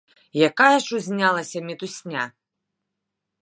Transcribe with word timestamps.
Якая 0.49 0.77
ж 0.85 0.95
узнялася 0.99 1.63
мітусня! 1.69 2.23